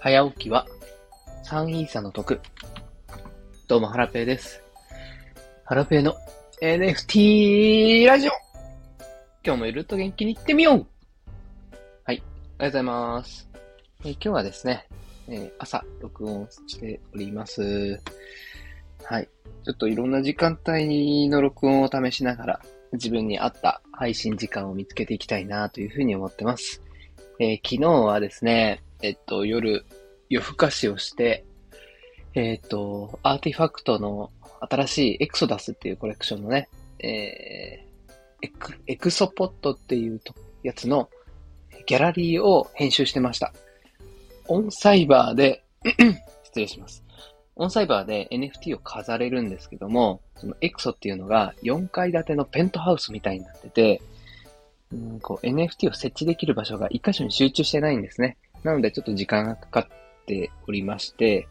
[0.00, 0.64] 早起きは
[1.44, 2.40] 3イーサの得。
[3.66, 4.62] どうも、ハラペーです。
[5.64, 6.14] ハラペーの
[6.62, 8.30] NFT ラジオ
[9.44, 10.86] 今日もゆるっと元気に行ってみよう
[12.04, 13.50] はい、ありがとうございます。
[14.04, 14.86] えー今日はですね、
[15.26, 18.00] えー朝録音しております。
[19.02, 19.28] はい。
[19.64, 22.60] ちょっといろんな時間帯の録音を試しながら、
[22.92, 26.84] 自分に合った配信時間を見つけていきたいなというふうに思ってます。
[27.40, 29.84] えー昨日はですね、えっと、夜、
[30.28, 31.44] 夜更かしをして、
[32.34, 34.30] えっと、アーティファクトの
[34.60, 37.88] 新しいエクソダスっていうコレクションのね、えー
[38.40, 40.20] エク、エクソポットっていう
[40.62, 41.08] やつの
[41.86, 43.52] ギャラリーを編集してました。
[44.46, 45.64] オンサイバーで、
[46.44, 47.04] 失礼します。
[47.56, 54.00] オンサイバーで NFT を飾れるんですけども、そのエクソっていうのが4階建てのペントハウスみたいになってて、
[54.92, 58.36] うん NFT を設置できる場所が一箇所に集中してないんですね。
[58.62, 61.48] なのでちょっと時間がかかっておりまして、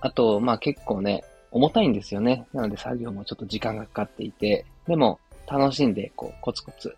[0.00, 2.46] あと、まあ結構ね、重たいんですよね。
[2.52, 5.18] なので作業もちょっと時間がかかっていて、でも
[5.50, 6.94] 楽しんでこうコツコツ、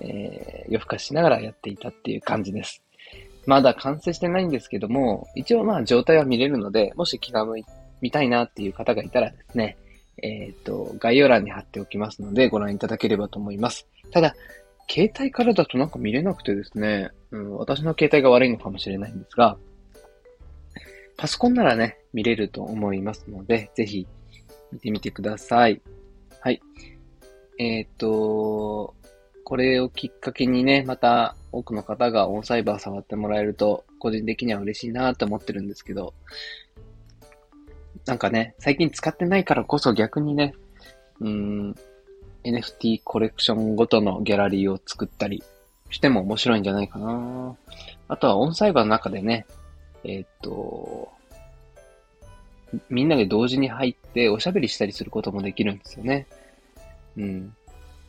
[0.00, 2.82] えー夜更かししながらやっていたっていう感じです。
[3.46, 7.64] まだ完成してないんですけども、一応まあ状態は見れるので、もし気が向い
[8.00, 9.76] 見たいなっていう方がいたらですね、
[10.22, 13.86] えっ、と、概要欄に貼っておきますのでご覧いただければと思います。
[14.10, 14.34] ただ、
[14.88, 19.56] 携帯からだとなんか見れなくてですね、うん、私の携帯が悪いのかもしれないんですが、
[21.16, 24.06] パソコンならね、見れると思いますので、ぜひ
[24.72, 25.80] 見てみてください。
[26.40, 26.60] はい。
[27.58, 28.94] えっ、と、
[29.44, 36.14] これをきっかけにね、また多くの方がオンサイバー触ってもらえると、個人的には嬉しいなと思ってるんですけど、
[38.06, 40.54] なんかね、最近使ってないからこそ逆にね、
[41.20, 41.74] うん、
[42.44, 45.42] NFT コレクションごとのギャラリーを作ったり
[45.90, 47.56] しても面白いんじゃないかな。
[48.08, 49.46] あとはオンサイバーの中でね、
[50.04, 51.12] えーっと、
[52.88, 56.26] みんなで同時に入っておしゃべりしたりすることもできるんですよね。
[57.16, 57.56] うん。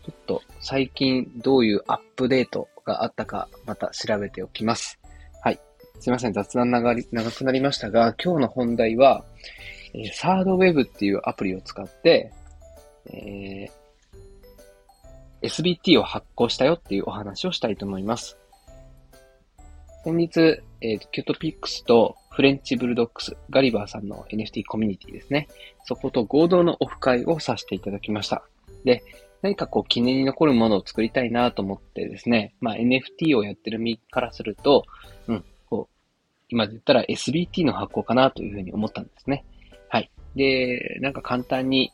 [0.06, 5.00] ちょっと最近どういうアップデートがあったかまた調べておきます。
[5.42, 5.60] はい。
[6.00, 9.24] すいません、雑談が長くなりましたが、今日の本題は、
[9.94, 12.32] えサードウェブっていうアプリを使って、
[13.06, 13.83] えー
[15.44, 18.38] SBT を発行したよっていうお話をしたいと思います。
[20.04, 25.48] 先日、えーと、キュートピックスとフレンチブルドックス、ガリバーさんの NFT コミュニティですね。
[25.86, 28.44] そこと合同のオフ会をさせていただきました。
[28.84, 29.04] で、
[29.42, 34.86] 何かこう記念に残るものを作りたいなと思ってですね、まあ NFT をやってる身からすると、
[35.28, 35.96] うん、こう、
[36.50, 39.46] 今で言ったら SBT の発行かなというふうに思ったんですね。
[39.90, 40.12] はい。
[40.36, 41.92] で、なんか簡単に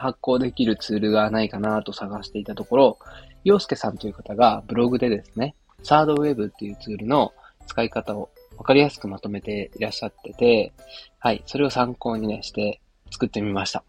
[0.00, 2.98] 発行できるツールがないかなと探していたところ、
[3.44, 7.32] 洋介さんという方がブログでですね、サードウェブっていうツールの
[7.66, 10.72] 使い方をわかりやすくまとめていらっしゃってて、
[11.18, 12.80] はい、それを参考にね、して
[13.10, 13.84] 作ってみました。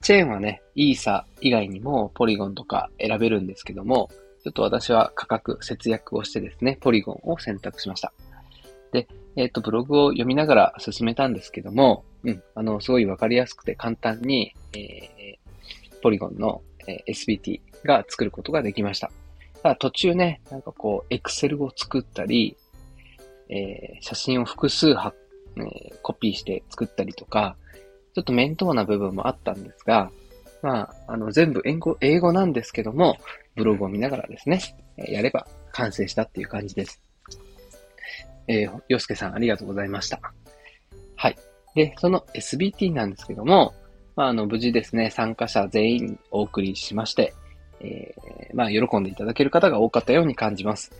[0.00, 4.08] チェーンはね、イーサ以外にもポリゴンとか選べるんですけども、
[4.44, 8.12] ちょっと私は価格節約をしてですね、ポリゴンを選択しました。
[8.92, 19.10] で、えっ、と、ブログを読みながら進めたんですけども、うん、あの、すごいわかりやすくて簡単に、えー、ポリゴンの、えー SBT が作ることができました。
[19.62, 22.56] ただ途中ね、なんかこう、Excel を作ったり、
[23.48, 25.14] えー写真を複数は、
[25.56, 27.56] えーコピーして作ったりとか、
[28.14, 30.10] ちょっと面倒な部分もあったんですが、
[30.62, 33.16] まあ、あの、全部英語、英語なんですけども、
[33.54, 34.60] ブログを見ながらですね、
[34.96, 37.00] えやれば完成したっていう感じです。
[38.48, 40.20] えー、洋介さんありがとうございました。
[41.16, 41.36] はい。
[41.74, 43.74] で、その SBT なんですけども、
[44.16, 47.34] まあ、あの、無事ですね、参加者全員お送りしまして、
[47.80, 50.90] えーまあ、喜んでいただける方が多かったように感じます。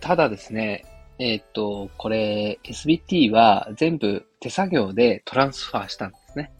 [0.00, 0.84] ただですね、
[1.18, 6.52] えーっと、これ、SBT は全部手作業でトランスファーしたんですね。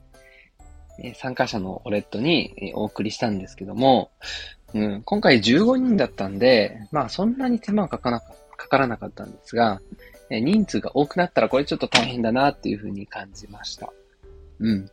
[0.99, 4.11] えー参加者のオレットにお送りしたんですけども、
[4.75, 9.81] うん、今回15人だったんで、まあそんなに手間はかかなかからなかったんですが、
[10.31, 13.93] え人数が多くなったらこれちょっと大変だなっていうふうに感じました。
[14.59, 14.91] うん。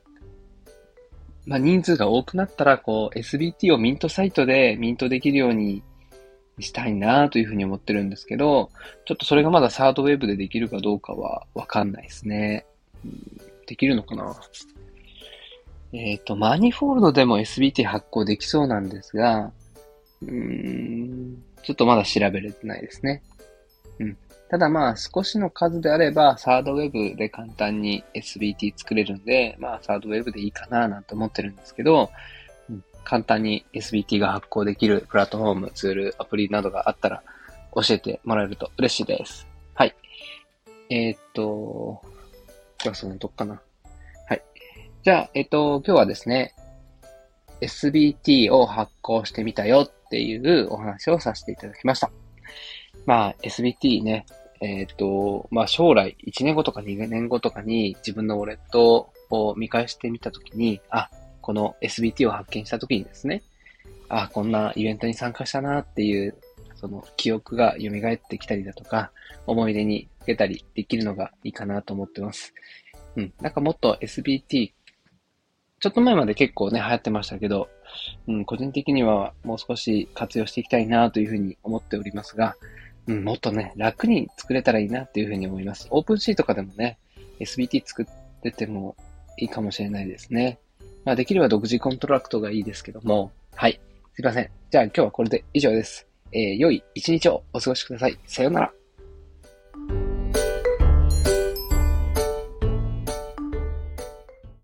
[1.45, 5.83] まあ人数が多くなったら、こう SBT をミントサイトでミントできるように
[6.59, 8.69] したいなというふうに思ってるんですけど、
[9.05, 12.65] ちょっとそれがまだサードウェブでできるかどうかはわかんないですね。
[13.03, 14.35] うんできるのかな？
[15.93, 19.51] えっ、と、マニフォールドでも SBT 発行できそうなんですが、
[20.21, 23.21] うーん、ちょっとまだ調べれてないですね。
[23.99, 24.17] うん。
[24.49, 32.11] ただまあ少しの数であれば、サードウェブで簡単に SBT 作れるんで、まあサードウェブでいいかななんて思ってるんですけど、
[32.69, 37.23] うん簡単に SBT が発行できるプラットフォーム、ツール、アプリなどがあったら、
[37.75, 39.47] 教えてもらえると嬉しいです。
[39.73, 39.95] はい。
[40.89, 43.61] えー、っと、今日はそのとこかな。
[44.27, 44.43] はい。
[45.03, 46.53] じゃあ、えっと、今日はですね、
[47.61, 52.11] SBT を発行してみたよっていうお話をさせていただきました。
[53.05, 54.25] まあ、SBT ね、
[54.61, 61.09] えっ、と、まあ将来1年後とか2年後とかに自分のウォレットを見返してみたときに、あ、
[61.41, 63.43] この SBT を発見したときにですね、
[64.09, 66.35] あ、こんなイベントに参加したなっていう、
[66.75, 69.11] その記憶が蘇ってきたりだとか、
[69.47, 72.53] 思い出に出たりできるのがいいかなと思ってます。
[73.15, 73.33] うん。
[73.41, 74.71] なんかもっと SBT
[75.83, 77.67] ちょっと前まで結構ね、流行ってましたけど、
[78.29, 82.55] うん、個人的にはもう少し活用していきたいなというふうに思っておりますが、
[83.07, 85.87] うん、もっとね、楽に作れたらいいなっていうふうに思います。
[85.91, 86.97] OpenSea とかでもね、
[87.39, 88.05] SBT 作っ
[88.41, 88.95] てても
[89.37, 90.59] いいかもしれないですね。
[91.05, 93.79] まあ、できれば独自コントラクトがいいですけども、はい。
[94.15, 94.49] すいません。
[94.71, 96.07] じゃあ今日はこれで以上です。
[96.31, 98.17] えー、良い一日をお過ごしください。
[98.25, 98.82] さようなら。